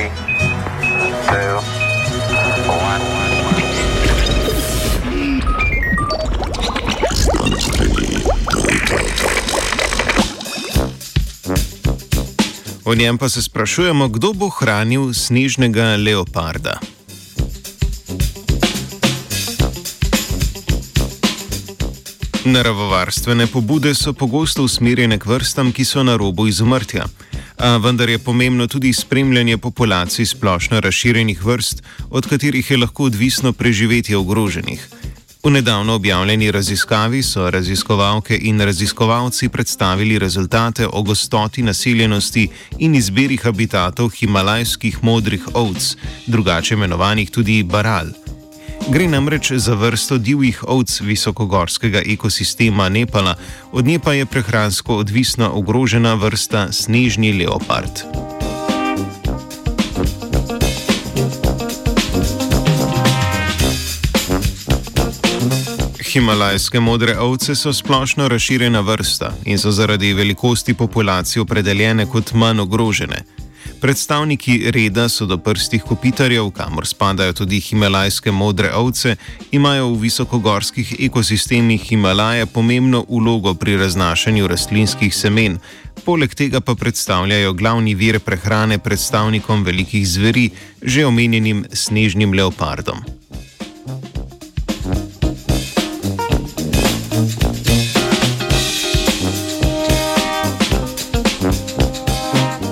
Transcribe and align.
three, 0.00 0.10
two, 1.26 1.60
one. 2.68 3.04
O 12.84 12.94
njem 12.94 13.18
pa 13.18 13.28
se 13.28 13.42
sprašujemo, 13.42 14.08
kdo 14.08 14.32
bo 14.32 14.48
hranil 14.48 15.14
snežnega 15.14 15.96
leoparda. 15.96 16.80
Naravovarstvene 22.44 23.46
pobude 23.46 23.94
so 23.94 24.12
pogosto 24.12 24.64
usmerjene 24.64 25.18
k 25.18 25.26
vrstam, 25.26 25.72
ki 25.72 25.84
so 25.84 26.02
na 26.02 26.16
robu 26.16 26.46
izumrtja. 26.48 27.04
Vendar 27.60 28.08
je 28.08 28.18
pomembno 28.18 28.66
tudi 28.66 28.92
spremljanje 28.92 29.58
populacij 29.58 30.26
splošno 30.26 30.80
razširjenih 30.80 31.44
vrst, 31.44 31.82
od 32.10 32.26
katerih 32.26 32.70
je 32.70 32.76
lahko 32.76 33.04
odvisno 33.04 33.52
preživetje 33.52 34.16
ogroženih. 34.16 34.88
V 35.44 35.50
nedavno 35.50 35.94
objavljeni 35.94 36.50
raziskavi 36.50 37.22
so 37.22 37.50
raziskovalke 37.50 38.38
in 38.42 38.60
raziskovalci 38.60 39.48
predstavili 39.48 40.18
rezultate 40.18 40.86
o 40.92 41.02
gostoti 41.02 41.62
naseljenosti 41.62 42.48
in 42.78 42.94
izbiri 42.94 43.36
habitatov 43.36 44.10
himalajskih 44.10 44.98
modrih 45.02 45.48
ovc, 45.54 45.96
drugače 46.26 46.74
imenovanih 46.74 47.30
tudi 47.30 47.62
baral. 47.62 48.06
Gre 48.92 49.06
namreč 49.08 49.52
za 49.52 49.74
vrsto 49.74 50.18
divjih 50.18 50.64
ovc 50.68 51.00
visokogorskega 51.00 52.02
ekosistema 52.06 52.88
Nepala, 52.88 53.34
od 53.72 53.86
nje 53.86 53.98
pa 53.98 54.12
je 54.12 54.26
prehransko 54.26 54.96
odvisna 54.96 55.52
ogrožena 55.52 56.14
vrsta 56.14 56.72
snežni 56.72 57.32
leopard. 57.32 57.90
Himalajske 66.12 66.80
modre 66.80 67.18
ovce 67.18 67.54
so 67.54 67.72
splošno 67.72 68.28
razširjena 68.28 68.80
vrsta 68.80 69.32
in 69.44 69.58
so 69.58 69.70
zaradi 69.70 70.14
velikosti 70.14 70.74
populacije 70.74 71.42
opredeljene 71.42 72.06
kot 72.06 72.32
manj 72.32 72.60
ogrožene. 72.60 73.39
Predstavniki 73.80 74.70
reda 74.70 75.08
so 75.08 75.26
do 75.26 75.38
prstih 75.38 75.82
kopitarjev, 75.82 76.50
kamor 76.50 76.86
spadajo 76.86 77.32
tudi 77.32 77.60
himalajske 77.60 78.32
modre 78.32 78.74
ovce, 78.76 79.16
imajo 79.52 79.86
v 79.88 80.00
visokogorskih 80.02 80.94
ekosistemih 80.98 81.82
Himalaje 81.82 82.46
pomembno 82.46 83.04
ulogo 83.08 83.54
pri 83.54 83.76
raznašanju 83.76 84.46
rastlinskih 84.46 85.14
semen, 85.14 85.58
poleg 86.04 86.34
tega 86.34 86.60
pa 86.60 86.74
predstavljajo 86.74 87.52
glavni 87.52 87.94
vir 87.94 88.20
prehrane 88.20 88.78
predstavnikom 88.78 89.64
velikih 89.64 90.08
zveri, 90.08 90.50
že 90.82 91.06
omenjenim 91.06 91.64
snežnim 91.72 92.34
leopardom. 92.36 93.00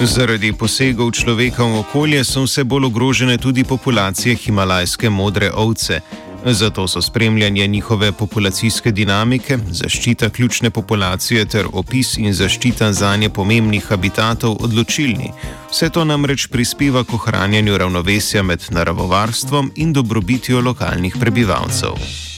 Zaradi 0.00 0.56
posegov 0.56 1.12
človeka 1.12 1.60
v 1.60 1.84
okolje 1.84 2.24
so 2.24 2.48
vse 2.48 2.64
bolj 2.64 2.88
ogrožene 2.88 3.36
tudi 3.36 3.64
populacije 3.68 4.32
himalajske 4.32 5.10
modre 5.10 5.50
ovce. 5.52 6.00
Zato 6.44 6.88
so 6.88 7.02
spremljanje 7.02 7.66
njihove 7.66 8.12
populacijske 8.12 8.92
dinamike, 8.92 9.58
zaščita 9.70 10.30
ključne 10.30 10.70
populacije 10.70 11.44
ter 11.44 11.68
opis 11.72 12.16
in 12.16 12.32
zaščita 12.32 12.92
za 12.92 13.12
nje 13.16 13.28
pomembnih 13.28 13.84
habitatov 13.84 14.56
odločilni. 14.64 15.32
Vse 15.70 15.90
to 15.92 16.04
namreč 16.04 16.48
prispeva 16.48 17.04
k 17.04 17.14
ohranjanju 17.14 17.78
ravnovesja 17.78 18.42
med 18.42 18.64
naravovarstvom 18.70 19.72
in 19.76 19.92
dobrobitjo 19.92 20.60
lokalnih 20.60 21.16
prebivalcev. 21.20 22.29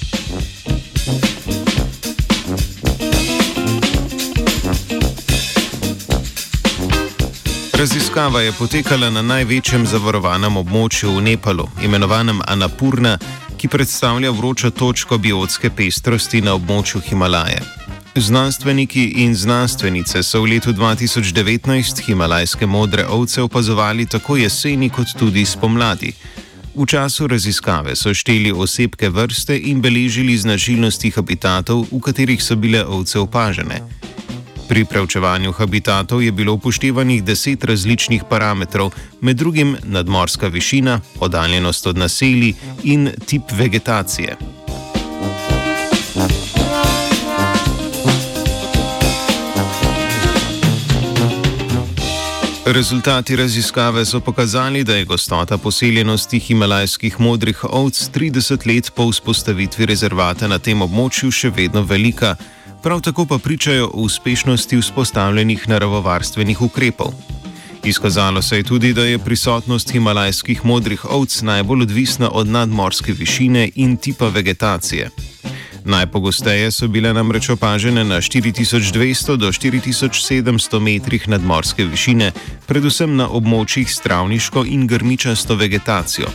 Raziskava 7.82 8.40
je 8.40 8.52
potekala 8.52 9.08
na 9.10 9.22
največjem 9.26 9.82
zavarovanem 9.90 10.54
območju 10.56 11.16
v 11.16 11.22
Nepalu, 11.26 11.64
imenovanem 11.82 12.38
Anapurna, 12.46 13.16
ki 13.58 13.68
predstavlja 13.68 14.30
vročo 14.30 14.68
točko 14.70 15.18
biotske 15.18 15.70
pestrosti 15.70 16.38
na 16.46 16.54
območju 16.54 17.00
Himalaje. 17.08 17.58
Znanstveniki 18.14 19.02
in 19.24 19.34
znanstvenice 19.34 20.22
so 20.22 20.44
v 20.44 20.52
letu 20.52 20.70
2019 20.78 22.04
himalajske 22.06 22.66
modre 22.66 23.06
ovce 23.06 23.42
opazovali 23.42 24.06
tako 24.06 24.36
jeseni 24.36 24.90
kot 24.90 25.16
tudi 25.18 25.42
spomladi. 25.44 26.12
V 26.74 26.86
času 26.86 27.26
raziskave 27.26 27.96
so 27.98 28.14
šteli 28.14 28.52
osebke 28.52 29.10
vrste 29.10 29.58
in 29.58 29.82
beležili 29.82 30.38
značilnosti 30.38 31.10
habitatov, 31.18 31.88
v 31.90 32.00
katerih 32.00 32.42
so 32.42 32.54
bile 32.56 32.86
ovce 32.86 33.18
opažene. 33.18 33.82
Pri 34.68 34.84
preučevanju 34.84 35.52
habitatov 35.52 36.22
je 36.22 36.32
bilo 36.32 36.52
upoštevanih 36.52 37.24
deset 37.24 37.64
različnih 37.64 38.22
parametrov, 38.30 38.92
med 39.20 39.36
drugim 39.36 39.76
nadmorska 39.84 40.48
višina, 40.48 41.00
oddaljenost 41.20 41.86
od 41.86 41.98
naselij 41.98 42.54
in 42.82 43.10
tip 43.26 43.42
vegetacije. 43.52 44.36
Rezultati 52.66 53.36
raziskave 53.36 54.04
so 54.04 54.20
pokazali, 54.20 54.84
da 54.84 54.96
je 54.96 55.04
gostota 55.04 55.58
poseljenosti 55.58 56.38
himalajskih 56.38 57.20
modrih 57.20 57.64
ovc 57.64 58.08
30 58.14 58.66
let 58.74 58.92
po 58.94 59.10
vzpostavitvi 59.10 59.86
rezervata 59.86 60.48
na 60.48 60.58
tem 60.58 60.82
območju 60.82 61.30
še 61.30 61.50
vedno 61.50 61.82
velika 61.82 62.36
prav 62.82 63.00
tako 63.00 63.26
pa 63.26 63.38
pričajo 63.38 63.86
o 63.86 64.00
uspešnosti 64.00 64.76
vzpostavljenih 64.76 65.68
naravovarstvenih 65.68 66.62
ukrepov. 66.62 67.12
Izkazalo 67.84 68.42
se 68.42 68.56
je 68.56 68.62
tudi, 68.62 68.92
da 68.92 69.04
je 69.04 69.18
prisotnost 69.18 69.90
himalajskih 69.90 70.64
modrih 70.64 71.04
ovc 71.04 71.42
najbolj 71.42 71.82
odvisna 71.82 72.30
od 72.30 72.46
nadmorske 72.46 73.12
višine 73.12 73.70
in 73.74 73.96
tipa 73.96 74.28
vegetacije. 74.28 75.10
Najpogosteje 75.84 76.70
so 76.70 76.88
bile 76.88 77.12
namreč 77.12 77.48
opažene 77.48 78.04
na 78.04 78.16
4200 78.16 79.36
do 79.36 79.48
4700 79.48 80.80
metrih 80.80 81.28
nadmorske 81.28 81.84
višine, 81.84 82.32
predvsem 82.66 83.16
na 83.16 83.28
območjih 83.28 83.90
s 83.90 84.00
travniško 84.00 84.64
in 84.64 84.86
grmičasto 84.86 85.54
vegetacijo. 85.54 86.28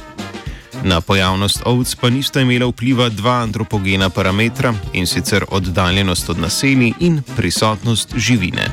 Na 0.84 1.02
pojavnost 1.02 1.62
ovc 1.66 1.96
pa 1.96 2.10
nista 2.10 2.42
imela 2.42 2.68
vpliva 2.68 3.10
dva 3.10 3.42
antropogena 3.42 4.10
parametra 4.10 4.74
in 4.94 5.08
sicer 5.08 5.46
oddaljenost 5.50 6.30
od 6.30 6.40
naselij 6.40 6.94
in 7.00 7.22
prisotnost 7.36 8.14
živine. 8.16 8.68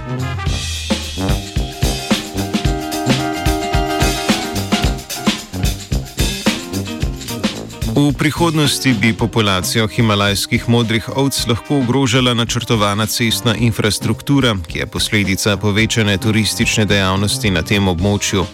V 7.95 8.13
prihodnosti 8.19 8.95
bi 9.01 9.13
populacijo 9.13 9.87
himalajskih 9.87 10.69
modrih 10.69 11.09
ovc 11.17 11.47
lahko 11.47 11.77
ogrožala 11.79 12.35
načrtovana 12.35 13.07
cestna 13.07 13.55
infrastruktura, 13.57 14.57
ki 14.67 14.79
je 14.79 14.87
posledica 14.87 15.57
povečane 15.57 16.19
turistične 16.19 16.85
dejavnosti 16.85 17.51
na 17.51 17.63
tem 17.63 17.89
območju. 17.89 18.47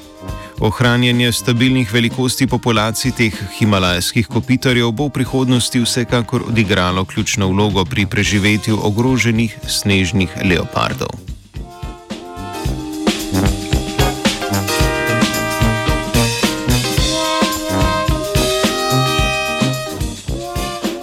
Ohranjanje 0.61 1.33
stabilnih 1.33 1.93
velikosti 1.93 2.47
populacij 2.47 3.13
teh 3.17 3.37
himalajskih 3.59 4.27
kopitarjev 4.29 4.91
bo 4.93 5.07
v 5.09 5.15
prihodnosti 5.17 5.81
vsekakor 5.81 6.43
odigralo 6.53 7.05
ključno 7.05 7.49
vlogo 7.49 7.85
pri 7.85 8.05
preživetju 8.07 8.77
ogroženih 8.83 9.57
snežnih 9.65 10.29
leopardov. 10.45 11.17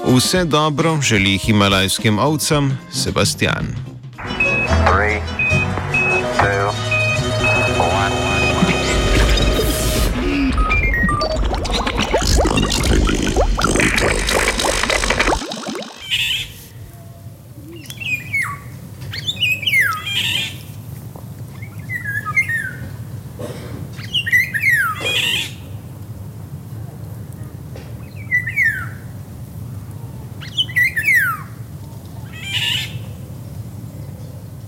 Vse 0.06 0.46
dobro 0.46 1.02
želi 1.02 1.38
himalajskim 1.38 2.20
ovcam 2.20 2.78
Sebastian. 2.92 3.87